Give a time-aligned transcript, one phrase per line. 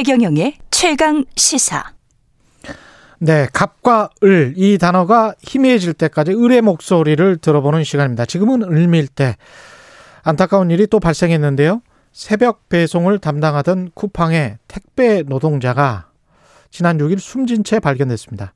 [0.00, 1.92] 최경영의 최강 시사.
[3.18, 8.24] 네, 갑과 을, 이 단어가 희미해질 때까지 을의 목소리를 들어보는 시간입니다.
[8.24, 9.36] 지금은 을밀 때.
[10.22, 11.82] 안타까운 일이 또 발생했는데요.
[12.12, 16.08] 새벽 배송을 담당하던 쿠팡의 택배 노동자가
[16.70, 18.54] 지난 6일 숨진 채 발견됐습니다.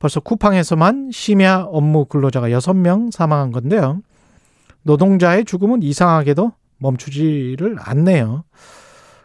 [0.00, 4.00] 벌써 쿠팡에서만 심야 업무 근로자가 6명 사망한 건데요.
[4.82, 8.42] 노동자의 죽음은 이상하게도 멈추지를 않네요.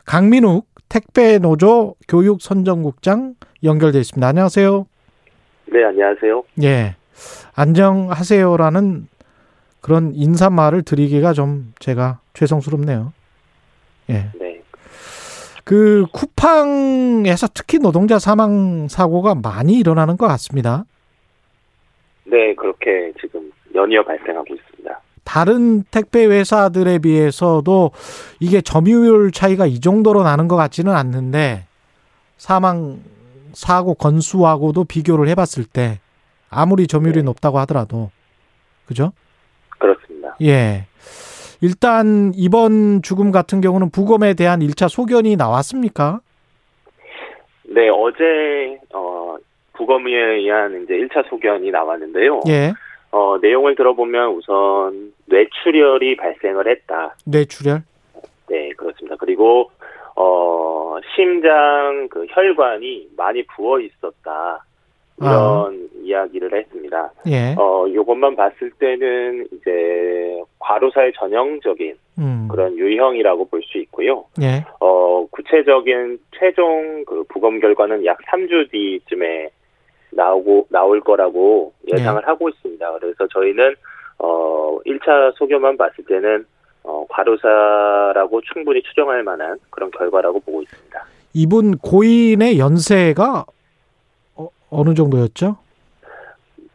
[0.05, 3.35] 강민욱 택배 노조 교육 선정국장
[3.65, 4.25] 연결돼 있습니다.
[4.25, 4.85] 안녕하세요.
[5.65, 6.43] 네, 안녕하세요.
[6.63, 6.95] 예.
[7.53, 9.09] 안녕하세요라는
[9.81, 13.11] 그런 인사말을 드리기가 좀 제가 죄송스럽네요.
[14.09, 14.29] 예.
[14.39, 14.61] 네.
[15.65, 20.85] 그 쿠팡에서 특히 노동자 사망 사고가 많이 일어나는 것 같습니다.
[22.23, 24.74] 네, 그렇게 지금 연이어 발생하고 있습니다.
[25.25, 27.91] 다른 택배 회사들에 비해서도
[28.39, 31.65] 이게 점유율 차이가 이 정도로 나는 것 같지는 않는데
[32.37, 32.99] 사망
[33.53, 35.99] 사고 건수하고도 비교를 해봤을 때
[36.49, 37.23] 아무리 점유율이 네.
[37.23, 38.11] 높다고 하더라도
[38.85, 39.11] 그죠?
[39.79, 40.37] 그렇습니다.
[40.41, 40.85] 예.
[41.61, 46.19] 일단 이번 죽음 같은 경우는 부검에 대한 1차 소견이 나왔습니까?
[47.63, 49.37] 네, 어제 어
[49.73, 52.41] 부검에 의한 이제 1차 소견이 나왔는데요.
[52.47, 52.73] 예.
[53.15, 57.15] 어, 내용을 들어보면 우선 뇌출혈이 발생을 했다.
[57.25, 57.81] 뇌출혈.
[58.49, 59.15] 네, 그렇습니다.
[59.17, 59.71] 그리고
[60.17, 64.65] 어, 심장 그 혈관이 많이 부어 있었다.
[65.21, 65.71] 이런 아.
[66.03, 67.09] 이야기를 했습니다.
[67.27, 67.55] 예.
[67.57, 72.49] 어, 요것만 봤을 때는 이제 과로사의 전형적인 음.
[72.51, 74.25] 그런 유형이라고 볼 수 있고요.
[74.41, 74.65] 예.
[74.81, 79.51] 어, 구체적인 최종 그 부검 결과는 약 3주 뒤쯤에
[80.15, 82.25] 나오고, 나올 거라고 예상을 네.
[82.25, 82.99] 하고 있습니다.
[82.99, 83.75] 그래서 저희는,
[84.19, 86.45] 어, 1차 소견만 봤을 때는,
[86.83, 91.05] 어, 과로사라고 충분히 추정할 만한 그런 결과라고 보고 있습니다.
[91.33, 93.45] 이분 고인의 연세가
[94.35, 95.57] 어, 어느 정도였죠?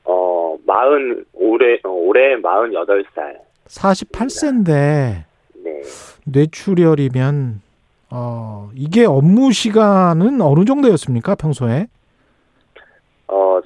[0.05, 3.39] 어, 마흔, 올해, 어, 올해 48살.
[3.67, 5.25] 48세인데
[5.65, 5.83] 네.
[6.27, 7.63] 뇌출혈이면
[8.11, 11.87] 어, 이게 업무 시간은 어느 정도였습니까, 평소에?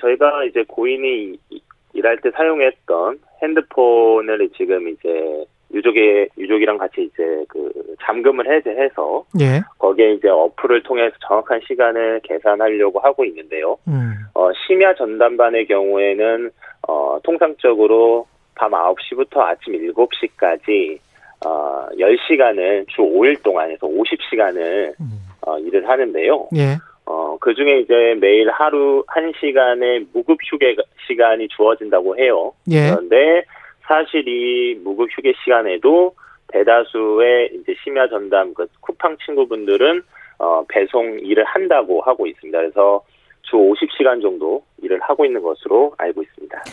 [0.05, 1.63] 어, 저희가 이제 고인이 이-
[1.95, 7.73] 일할 때 사용했던 핸드폰을 지금 이제 유족의, 유족이랑 같이 이제 그
[8.03, 9.61] 잠금을 해제해서 예.
[9.79, 13.77] 거기에 이제 어플을 통해서 정확한 시간을 계산하려고 하고 있는데요.
[13.89, 14.15] 음.
[14.35, 16.51] 어, 심야 전담반의 경우에는
[16.89, 20.99] 어, 통상적으로 밤 9시부터 아침 7시까지
[21.47, 25.19] 어, 10시간을 주 5일 동안 해서 50시간을 음.
[25.47, 26.49] 어, 일을 하는데요.
[26.57, 26.77] 예.
[27.15, 30.75] 어, 그 중에 이제 매일 하루 1시간의 무급 휴게
[31.07, 32.53] 시간이 주어진다고 해요.
[32.73, 32.91] 예.
[32.91, 33.45] 그런데
[33.83, 36.15] 사실 이 무급 휴게 시간에도
[36.49, 40.03] 대다수의 이제 심야 전담 그 쿠팡 친구분들은
[40.41, 42.59] 어, 배송 일을 한다고 하고 있습니다.
[42.59, 43.05] 그래서
[43.43, 46.65] 주 50시간 정도 일을 하고 있는 것으로 알고 있습니다.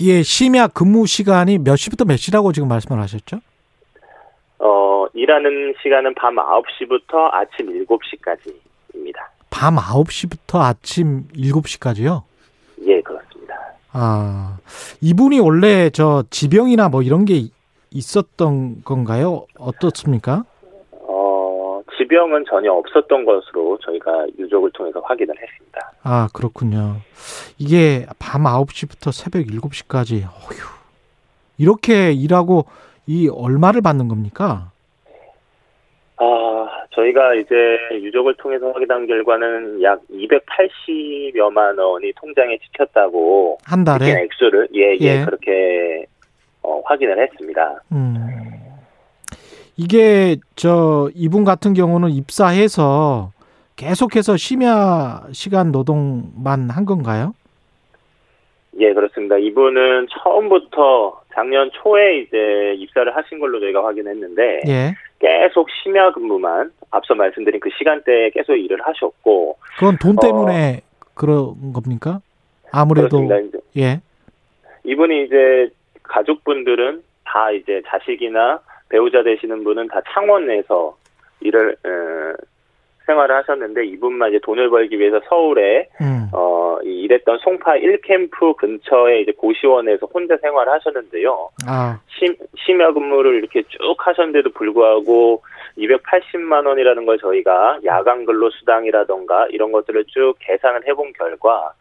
[0.00, 3.40] 이게 심야 근무 시간이 몇 시부터 몇 시라고 지금 말씀을 하셨죠?
[4.58, 9.32] 어, 일하는 시간은 밤 9시부터 아침 7시까지입니다.
[9.52, 12.22] 밤 9시부터 아침 7시까지요?
[12.86, 13.54] 예, 그렇습니다.
[13.92, 14.58] 아,
[15.02, 17.48] 이분이 원래 저 지병이나 뭐 이런 게
[17.90, 19.46] 있었던 건가요?
[19.58, 20.44] 어떻습니까?
[21.06, 25.92] 어, 지병은 전혀 없었던 것으로 저희가 유족을 통해서 확인을 했습니다.
[26.02, 26.96] 아, 그렇군요.
[27.58, 30.58] 이게 밤 9시부터 새벽 7시까지, 어휴.
[31.58, 32.64] 이렇게 일하고
[33.06, 34.71] 이 얼마를 받는 겁니까?
[36.92, 37.54] 아, 저희가 이제
[37.92, 44.10] 유족을 통해서 확인한 결과는 약 280여만 원이 통장에 찍혔다고 한 달에?
[44.10, 45.24] 액수를 예, 예, 예.
[45.24, 46.06] 그렇게
[46.62, 47.80] 어, 확인을 했습니다.
[47.92, 48.14] 음.
[49.76, 53.32] 이게 저 이분 같은 경우는 입사해서
[53.76, 57.34] 계속해서 심야 시간 노동만 한 건가요?
[58.78, 59.36] 예, 그렇습니다.
[59.38, 64.94] 이분은 처음부터 작년 초에 이제 입사를 하신 걸로 저희가 확인했는데 예.
[65.22, 70.20] 계속 심야 근무만 앞서 말씀드린 그 시간대에 계속 일을 하셨고 그건 돈 어.
[70.20, 70.80] 때문에
[71.14, 72.20] 그런 겁니까?
[72.72, 73.28] 아무래도
[73.76, 74.00] 예.
[74.84, 75.70] 이분이 이제
[76.02, 80.96] 가족분들은 다 이제 자식이나 배우자 되시는 분은 다 창원에서
[81.40, 82.44] 일을 어,
[83.06, 86.28] 생활을 하셨는데 이분만 이제 돈을 벌기 위해서 서울에 음.
[86.32, 91.50] 어, 이 일했던 송파 1캠프 근처에 이제 고시원에서 혼자 생활을 하셨는데요.
[91.66, 95.42] 아, 심, 심야 근무를 이렇게 쭉 하셨는데도 불구하고
[95.78, 101.72] 280만 원이라는 걸 저희가 야간 근로 수당이라던가 이런 것들을 쭉 계산을 해본 결과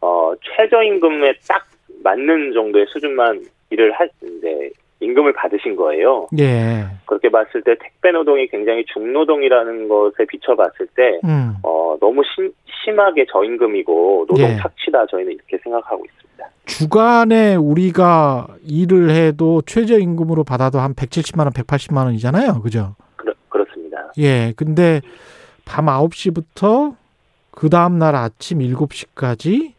[0.00, 1.66] 어, 최저임금에 딱
[2.02, 6.28] 맞는 정도의 수준만 일을 할, 이제 임금을 받으신 거예요.
[6.38, 6.84] 예.
[7.06, 11.54] 그렇게 봤을 때 택배 노동이 굉장히 중노동이라는 것에 비춰봤을 때 음.
[11.62, 12.52] 어, 너무 심,
[12.84, 14.56] 심하게 저임금이고 노동 예.
[14.58, 16.44] 착취다 저희는 이렇게 생각하고 있습니다.
[16.66, 22.60] 주간에 우리가 일을 해도 최저임금으로 받아도 한 170만 원, 180만 원이잖아요.
[22.62, 22.94] 그죠?
[23.16, 24.12] 그렇, 그렇습니다.
[24.18, 24.52] 예.
[24.56, 25.00] 근데
[25.64, 26.94] 밤 9시부터
[27.50, 29.72] 그 다음 날 아침 7시까지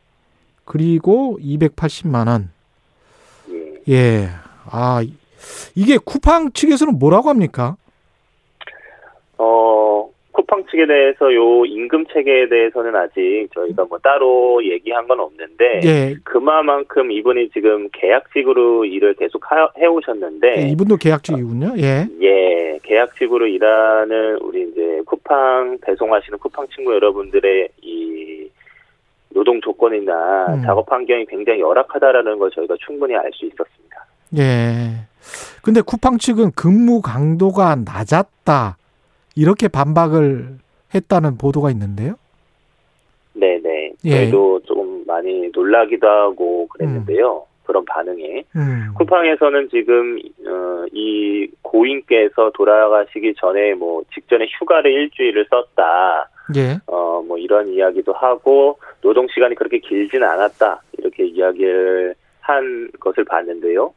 [0.66, 2.50] 그리고 280만 원.
[3.50, 3.94] 예.
[3.94, 4.30] 예.
[4.72, 5.14] 아, 이-
[5.76, 7.76] 이게 쿠팡 측에서는 뭐라고 합니까?
[9.38, 15.82] 어, 쿠팡 측에 대해서 요 임금 체계에 대해서는 아직 저희가 뭐 따로 얘기한 건 없는데
[15.84, 16.16] 예.
[16.24, 21.74] 그만큼 이분이 지금 계약직으로 일을 계속 하- 해오셨는데 예, 이분도 계약직이군요.
[21.80, 22.08] 예.
[22.22, 28.48] 예, 계약직으로 일하는 우리 이제 쿠팡 배송하시는 쿠팡 친구 여러분들의 이
[29.34, 30.62] 노동 조건이나 음.
[30.64, 33.81] 작업 환경이 굉장히 열악하다라는 걸 저희가 충분히 알 수 있었습니다.
[34.38, 35.08] 예.
[35.62, 38.78] 근데 쿠팡 측은 근무 강도가 낮았다.
[39.36, 40.58] 이렇게 반박을
[40.94, 42.16] 했다는 보도가 있는데요.
[43.34, 43.94] 네네.
[44.06, 44.10] 예.
[44.10, 47.46] 저희도 조금 많이 놀라기도 하고 그랬는데요.
[47.64, 48.44] 그런 반응에.
[48.56, 48.94] 음.
[48.98, 56.30] 쿠팡에서는 지금 어, 이 고인께서 돌아가시기 전에 뭐 직전에 휴가를 일주일을 썼다.
[56.58, 56.78] 예.
[56.88, 60.82] 어, 뭐 이런 이야기도 하고 노동 시간이 그렇게 길지는 않았다.
[60.98, 63.94] 이렇게 이야기를 한 것을 봤는데요.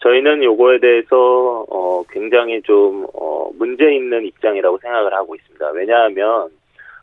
[0.00, 5.70] 저희는 요거에 대해서 어, 굉장히 좀 어, 문제 있는 입장이라고 생각을 하고 있습니다.
[5.72, 6.50] 왜냐하면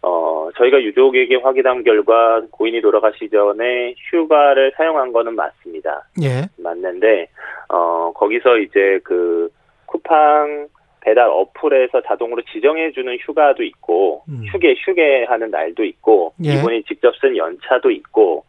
[0.01, 6.07] 어, 저희가 유족에게 확인한 결과 고인이 돌아가시 전에 휴가를 사용한 거는 맞습니다.
[6.21, 6.47] 예.
[6.61, 7.27] 맞는데
[7.69, 9.49] 어 거기서 이제 그
[9.87, 10.67] 쿠팡
[11.01, 14.43] 배달 어플에서 자동으로 지정해 주는 휴가도 있고 음.
[14.51, 16.53] 휴게 휴게 하는 날도 있고 예.
[16.53, 18.43] 이분이 직접 쓴 연차도 있고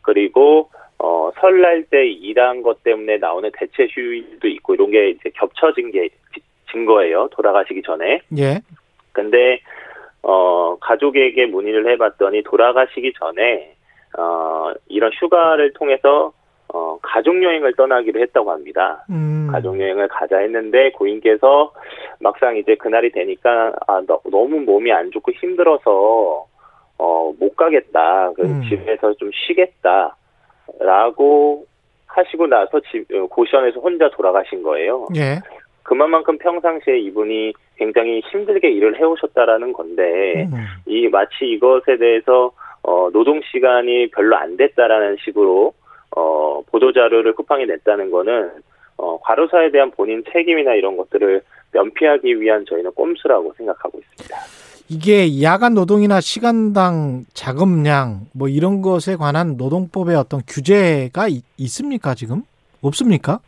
[0.00, 5.90] 그리고 어 설날 때 일한 것 때문에 나오는 대체 휴일도 있고 이런 게 이제 겹쳐진
[5.90, 6.08] 게
[6.70, 8.60] 증거예요 돌아가시기 전에 예.
[9.12, 9.60] 근데
[10.22, 13.74] 어 가족에게 문의를 해봤더니 돌아가시기 전에
[14.16, 16.32] 어 이런 휴가를 통해서
[16.72, 19.04] 어 가족 여행을 떠나기로 했다고 합니다.
[19.10, 19.48] 음.
[19.50, 21.72] 가족 여행을 가자 했는데 고인께서
[22.20, 26.46] 막상 이제 그날이 되니까 아 너, 너무 몸이 안 좋고 힘들어서
[26.98, 28.32] 어 못 가겠다.
[28.34, 28.62] 그래서 음.
[28.68, 30.16] 집에서 좀 쉬겠다
[30.78, 31.66] 라고
[32.06, 35.08] 하시고 나서 집 어, 고시원에서 혼자 돌아가신 거예요.
[35.16, 35.40] 예.
[35.82, 40.64] 그만큼 평상시에 이분이 굉장히 힘들게 일을 해오셨다라는 건데 음.
[40.86, 42.52] 이 마치 이것에 대해서
[42.82, 45.72] 어, 노동 시간이 별로 안 됐다라는 식으로
[46.16, 48.50] 어, 보도 자료를 쿠팡이 냈다는 거는
[48.96, 54.63] 어, 과로사에 대한 본인 책임이나 이런 것들을 면피하기 위한 저희는 꼼수라고 생각하고 있습니다.
[54.94, 62.42] 이게 야간 노동이나 시간당 자금량 뭐 이런 것에 관한 노동법의 어떤 규제가 있, 있습니까 지금?
[62.80, 63.40] 없습니까?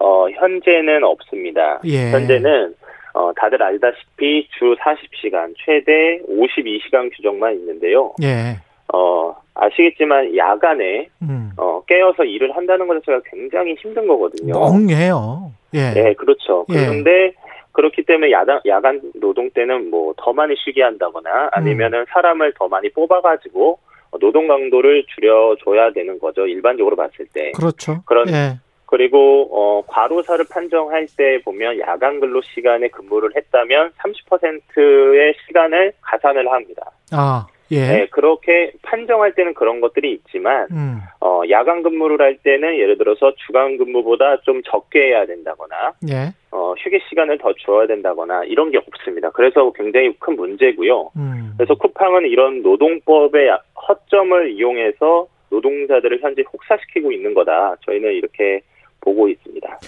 [0.00, 1.80] 어, 현재는 없습니다.
[1.84, 2.10] 예.
[2.10, 2.74] 현재는
[3.14, 8.12] 어, 다들 알다시피 주 40시간 최대 52시간 규정만 있는데요.
[8.22, 8.56] 예.
[8.92, 11.52] 어, 아시겠지만 야간에 음.
[11.56, 14.52] 어, 깨어서 일을 한다는 것 자체가 굉장히 힘든 거거든요.
[14.52, 15.52] 멍해요.
[15.74, 15.90] 예.
[15.92, 16.66] 네, 그렇죠.
[16.70, 16.74] 예.
[16.74, 17.32] 그런데
[17.80, 22.90] 그렇기 때문에 야간, 야간 노동 때는 뭐 더 많이 쉬게 한다거나 아니면은 사람을 더 많이
[22.90, 23.78] 뽑아가지고
[24.20, 26.46] 노동 강도를 줄여줘야 되는 거죠.
[26.46, 27.52] 일반적으로 봤을 때.
[27.52, 28.02] 그렇죠.
[28.04, 28.58] 그런- 예.
[28.86, 36.82] 그리고 어, 과로사를 판정할 때 보면 야간 근로 시간에 근무를 했다면 30%의 시간을 가산을 합니다.
[37.12, 37.86] 아, 예.
[37.86, 41.00] 네, 그렇게 판정할 때는 그런 것들이 있지만 음.
[41.20, 46.32] 어, 야간 근무를 할 때는 예를 들어서 주간 근무보다 좀 적게 해야 된다거나 예.
[46.50, 49.30] 어, 휴게 시간을 더 줘야 된다거나 이런 게 없습니다.
[49.30, 51.10] 그래서 굉장히 큰 문제고요.
[51.16, 51.54] 음.
[51.56, 53.50] 그래서 쿠팡은 이런 노동법의
[53.88, 57.76] 허점을 이용해서 노동자들을 현재 혹사시키고 있는 거다.
[57.84, 58.62] 저희는 이렇게
[59.00, 59.78] 보고 있습니다.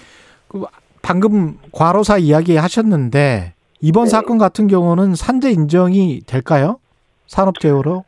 [1.01, 4.09] 방금 과로사 이야기 하셨는데 이번 네.
[4.09, 6.79] 사건 같은 경우는 산재 인정이 될까요?
[7.33, 8.05] 산업재해로?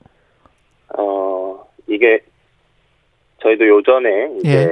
[0.97, 2.19] 어, 이게
[3.41, 4.69] 저희도 요전에 이제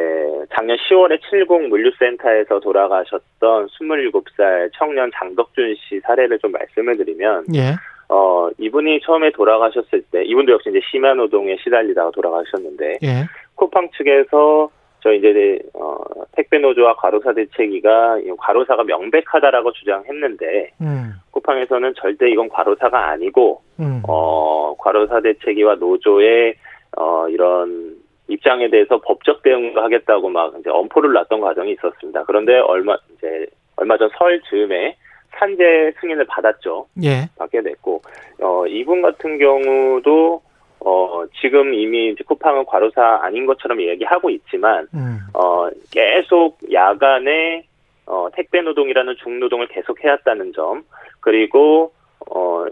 [0.55, 7.75] 작년 10월에 70 물류센터에서 돌아가셨던 27살 청년 장덕준 씨 사례를 좀 말씀을 드리면 예.
[8.09, 13.25] 어, 이분이 처음에 돌아가셨을 때 이분도 역시 이제 심야 노동에 시달리다가 돌아가셨는데 예.
[13.55, 14.69] 쿠팡 측에서
[15.01, 15.97] 저 이제 어,
[16.31, 21.13] 택배 노조와 과로사 대책위가 이 과로사가 명백하다라고 주장했는데 음.
[21.43, 24.01] 쿠팡에서는 절대 이건 과로사가 아니고 음.
[24.07, 26.55] 어, 과로사 대책위와 노조의
[26.97, 27.95] 어, 이런
[28.27, 32.23] 입장에 대해서 법적 대응도 하겠다고 막 이제 엄포를 놨던 과정이 있었습니다.
[32.23, 33.45] 그런데 얼마 이제
[33.75, 34.95] 얼마 전 설 즈음에
[35.37, 36.87] 산재 승인을 받았죠.
[37.03, 37.27] 예.
[37.37, 38.01] 받게 됐고
[38.41, 40.41] 어, 이분 같은 경우도
[40.85, 45.19] 어, 지금 이미 이제 쿠팡은 과로사 아닌 것처럼 얘기하고 있지만, 음.
[45.33, 47.65] 어, 계속 야간에,
[48.05, 50.83] 어, 택배 노동이라는 중노동을 계속 해왔다는 점,
[51.19, 51.93] 그리고,
[52.29, 52.65] 어,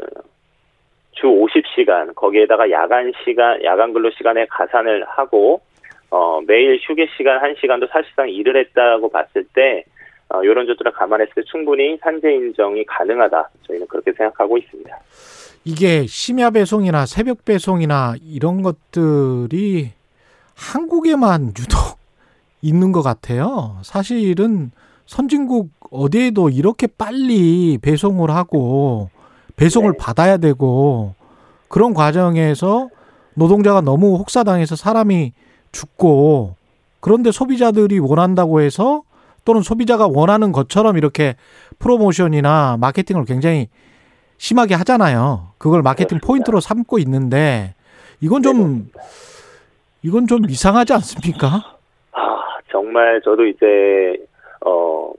[1.13, 5.61] 주 50시간, 거기에다가 야간 시간, 야간 근로 시간에 가산을 하고,
[6.09, 9.83] 어, 매일 휴게 시간 1시간도 사실상 일을 했다고 봤을 때,
[10.29, 13.49] 어, 이런 점들을 감안했을 때 충분히 산재 인정이 가능하다.
[13.67, 14.97] 저희는 그렇게 생각하고 있습니다.
[15.65, 19.91] 이게 심야 배송이나 새벽 배송이나 이런 것들이
[20.55, 21.99] 한국에만 유독
[22.61, 23.77] 있는 것 같아요.
[23.83, 24.71] 사실은
[25.11, 29.09] 선진국 어디에도 이렇게 빨리 배송을 하고
[29.57, 29.97] 배송을 네.
[29.97, 31.15] 받아야 되고
[31.67, 32.87] 그런 과정에서
[33.33, 35.33] 노동자가 너무 혹사당해서 사람이
[35.73, 36.55] 죽고
[37.01, 39.03] 그런데 소비자들이 원한다고 해서
[39.43, 41.35] 또는 소비자가 원하는 것처럼 이렇게
[41.79, 43.67] 프로모션이나 마케팅을 굉장히
[44.37, 45.49] 심하게 하잖아요.
[45.57, 46.27] 그걸 마케팅 그렇습니다.
[46.27, 47.75] 포인트로 삼고 있는데
[48.21, 48.89] 이건 좀
[50.03, 51.77] 이건 좀 이상하지 않습니까?
[52.13, 52.21] 아,
[52.71, 54.15] 정말 저도 이제,
[54.65, 55.13] 어,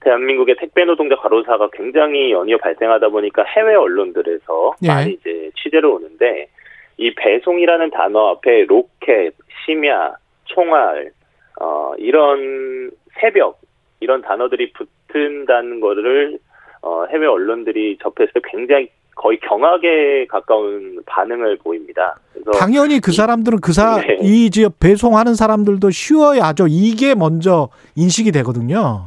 [0.00, 4.88] 대한민국의 택배 노동자 과로사가 굉장히 연이어 발생하다 보니까 해외 언론들에서 예.
[4.88, 6.48] 많이 이제 취재를 오는데,
[6.96, 10.14] 이 배송이라는 단어 앞에 로켓, 심야,
[10.44, 11.12] 총알,
[11.60, 12.90] 어, 이런
[13.20, 13.60] 새벽,
[14.00, 16.38] 이런 단어들이 붙은다는 거를,
[16.82, 22.16] 어, 해외 언론들이 접했을 때 굉장히 거의 경악에 가까운 반응을 보입니다.
[22.58, 24.18] 당연히 그 사람들은 그 사, 네.
[24.22, 26.66] 이 지역 배송하는 사람들도 쉬어야죠.
[26.68, 29.06] 이게 먼저 인식이 되거든요.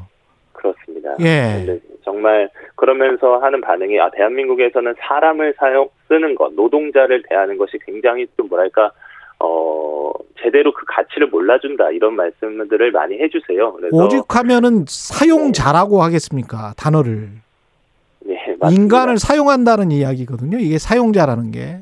[0.51, 1.15] 그렇습니다.
[1.21, 1.79] 예.
[2.03, 8.49] 정말 그러면서 하는 반응이 아 대한민국에서는 사람을 사용 쓰는 것, 노동자를 대하는 것이 굉장히 좀
[8.49, 8.91] 뭐랄까
[9.39, 13.73] 어 제대로 그 가치를 몰라준다 이런 말씀들을 많이 해주세요.
[13.73, 16.73] 그래서 오직하면은 사용자라고 하겠습니까?
[16.75, 17.29] 단어를.
[18.61, 18.81] 예, 맞습니다.
[18.81, 20.57] 인간을 사용한다는 이야기거든요.
[20.59, 21.79] 이게 사용자라는 게.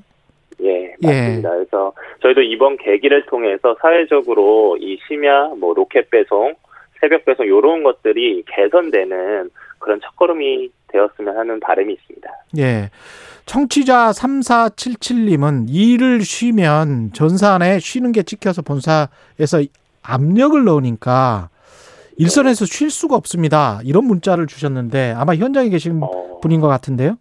[0.61, 1.49] 예, 맞습니다.
[1.49, 6.55] 그래서 저희도 이번 계기를 통해서 사회적으로 이 심야, 뭐 로켓 배송,
[6.99, 12.29] 새벽 배송 이런 것들이 개선되는 그런 첫걸음이 되었으면 하는 바람이 있습니다.
[12.57, 12.89] 예.
[13.45, 19.63] 청취자 3477님은 일을 쉬면 전산에 쉬는 게 찍혀서 본사에서
[20.03, 21.49] 압력을 넣으니까
[22.17, 23.79] 일선에서 쉴 수가 없습니다.
[23.85, 27.17] 이런 문자를 주셨는데 아마 현장에 계신 어, 분인 것 같은데요.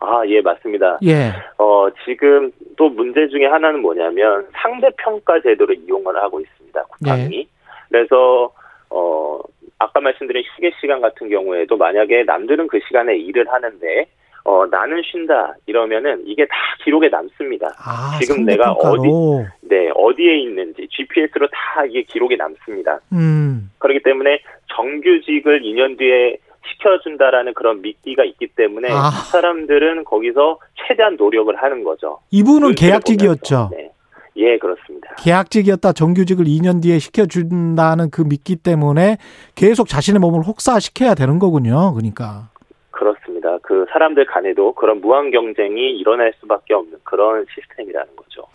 [0.00, 0.98] 아, 예, 맞습니다.
[1.04, 1.32] 예.
[1.58, 6.82] 어, 지금 또 문제 중에 하나는 뭐냐면 상대평가 제도를 이용을 하고 있습니다.
[6.84, 7.48] 국방이.
[7.88, 8.52] 그래서
[8.90, 9.40] 어,
[9.78, 14.06] 아까 말씀드린 휴게 시간 같은 경우에도 만약에 남들은 그 시간에 일을 하는데
[14.44, 16.54] 어, 나는 쉰다 이러면은 이게 다
[16.84, 17.66] 기록에 남습니다.
[17.78, 19.46] 아, 지금 내가 상대평가로.
[19.62, 23.00] 네, 어디에 있는지 GPS로 다 이게 기록에 남습니다.
[23.12, 23.70] 음.
[23.78, 24.38] 그렇기 때문에
[24.72, 26.36] 정규직을 2년 뒤에
[26.68, 29.10] 시켜준다라는 그런 미끼가 있기 때문에 아.
[29.10, 32.18] 사람들은 거기서 최대한 노력을 하는 거죠.
[32.30, 33.70] 이분은 계약직이었죠.
[33.72, 33.90] 네.
[34.36, 35.14] 예, 그렇습니다.
[35.18, 39.16] 계약직이었다 정규직을 2년 뒤에 시켜준다는 그 믿기 때문에
[39.54, 41.94] 계속 자신의 몸을 혹사시켜야 되는 거군요.
[41.94, 42.50] 그러니까.
[42.90, 43.58] 그렇습니다.
[43.62, 48.46] 그 사람들 간에도 그런 무한 경쟁이 일어날 수밖에 없는 그런 시스템이라는 거죠.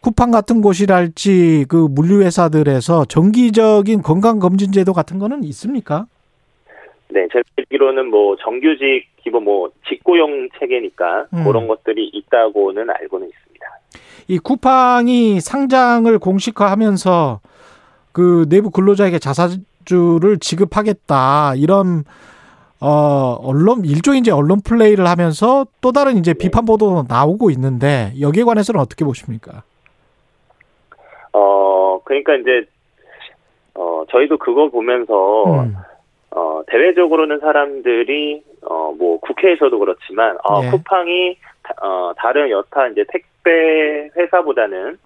[0.00, 6.06] 쿠팡 같은 곳이랄지 그 물류회사들에서 정기적인 건강검진제도 같은 거는 있습니까?
[7.08, 11.44] 네, 제가 알기로는 뭐 정규직 기본 뭐 직고용 체계니까 음.
[11.44, 13.66] 그런 것들이 있다고는 알고는 있습니다.
[14.28, 17.40] 이 쿠팡이 상장을 공식화하면서
[18.12, 22.04] 그 내부 근로자에게 자사주를 지급하겠다 이런
[22.80, 28.44] 어 언론 일종의 이제 언론 플레이를 하면서 또 다른 이제 비판 보도 나오고 있는데 여기에
[28.44, 29.62] 관해서는 어떻게 보십니까?
[31.32, 32.66] 어, 그러니까 이제
[33.74, 35.76] 어, 저희도 그거 보면서 음.
[36.36, 40.70] 어, 대외적으로는 사람들이 어, 뭐 국회에서도 그렇지만 어, 예.
[40.70, 44.98] 쿠팡이 다- 어, 다른 여타 이제 택배 회사보다는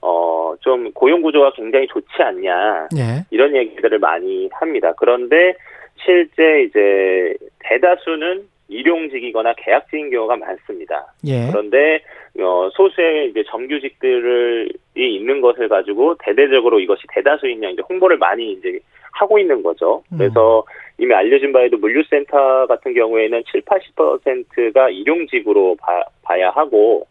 [0.00, 2.88] 어, 좀 고용 구조가 굉장히 좋지 않냐.
[2.96, 3.24] 예.
[3.30, 4.94] 이런 얘기들을 많이 합니다.
[4.96, 5.54] 그런데
[6.02, 11.12] 실제 이제 대다수는 일용직이거나 계약직인 경우가 많습니다.
[11.26, 11.46] 예.
[11.50, 12.00] 그런데
[12.38, 18.78] 어, 소수의 이제 정규직들이 있는 것을 가지고 대대적으로 이것이 대다수이냐 이제 홍보를 많이 이제
[19.12, 20.02] 하고 있는 거죠.
[20.12, 20.18] 음.
[20.18, 20.64] 그래서
[20.98, 27.06] 이미 알려진 바에도 물류센터 같은 경우에는 7, 80%가 일용직으로 봐, 봐야 하고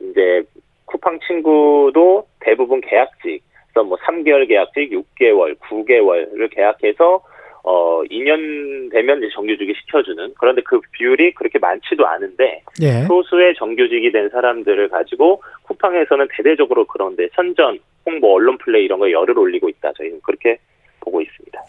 [0.00, 0.42] 이제
[0.86, 3.42] 쿠팡 친구도 대부분 계약직,
[3.72, 7.22] 그래서 뭐 3개월 계약직, 6개월, 9개월을 계약해서
[7.62, 13.04] 어 2년 되면 이제 정규직이 시켜주는 그런데 그 비율이 그렇게 많지도 않은데 예.
[13.06, 19.38] 소수의 정규직이 된 사람들을 가지고 쿠팡에서는 대대적으로 그런데 선전, 홍보, 언론 플레이 이런 거에 열을
[19.38, 19.92] 올리고 있다.
[19.92, 20.58] 저희는 그렇게
[21.00, 21.62] 보고 있습니다.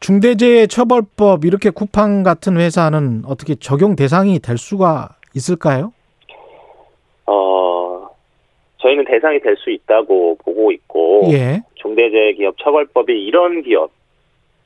[0.00, 5.92] 중대재해처벌법 이렇게 쿠팡 같은 회사는 어떻게 적용 대상이 될 수가 있을까요?
[7.26, 8.08] 어,
[8.78, 11.62] 저희는 대상이 될 수 있다고 보고 있고 예.
[11.76, 13.90] 중대재해기업처벌법이 이런 기업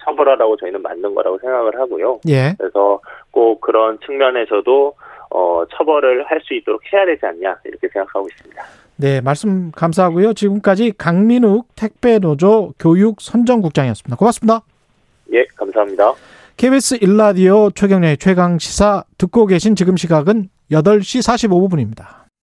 [0.05, 2.21] 처벌하라고 저희는 만든 거라고 생각을 하고요.
[2.29, 2.55] 예.
[2.59, 3.01] 그래서
[3.31, 4.95] 꼭 그런 측면에서도
[5.31, 8.63] 어, 처벌을 할 수 있도록 해야 되지 않냐 이렇게 생각하고 있습니다.
[8.97, 10.35] 네, 말씀 감사하고요.
[10.35, 14.17] 지금까지 강민욱 택배노조 교육 선정국장이었습니다.
[14.17, 14.63] 고맙습니다.
[15.33, 16.15] 예, 감사합니다.
[16.57, 22.22] KBS 일라디오 최경련의 최강 시사 듣고 계신 지금 시각은 8시 45분입니다.